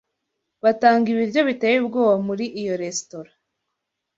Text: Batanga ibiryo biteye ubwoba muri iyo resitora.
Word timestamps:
Batanga 0.63 1.07
ibiryo 1.13 1.41
biteye 1.49 1.77
ubwoba 1.79 2.15
muri 2.27 2.45
iyo 2.61 2.73
resitora. 2.81 3.31